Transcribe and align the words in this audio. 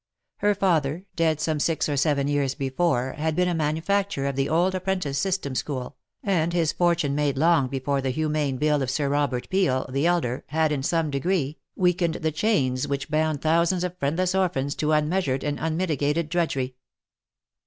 Her 0.37 0.55
father, 0.55 1.05
dead 1.15 1.39
some 1.39 1.59
six 1.59 1.87
or 1.87 1.95
seven 1.95 2.27
years 2.27 2.55
before, 2.55 3.11
had 3.19 3.35
been 3.35 3.47
a 3.47 3.53
manufacturer 3.53 4.25
of 4.25 4.35
the 4.35 4.49
old 4.49 4.73
apprentice 4.73 5.19
system 5.19 5.53
school, 5.53 5.95
and 6.23 6.53
his 6.53 6.71
fortune 6.71 7.13
made 7.13 7.37
long 7.37 7.67
before 7.67 8.01
the 8.01 8.09
humane 8.09 8.57
bill 8.57 8.81
of 8.81 8.89
Sir 8.89 9.09
Robert 9.09 9.47
Peel, 9.51 9.85
the 9.91 10.07
elder, 10.07 10.43
had, 10.47 10.71
in 10.71 10.81
some 10.81 11.11
degree, 11.11 11.59
weakened 11.75 12.15
the 12.15 12.31
chains 12.31 12.87
which 12.87 13.11
bound 13.11 13.43
thousands 13.43 13.83
of 13.83 13.95
friendless 13.99 14.33
orphans 14.33 14.73
to 14.73 14.91
unmeasured 14.91 15.43
and 15.43 15.59
unmitigated 15.59 16.29
drudgery. 16.29 16.73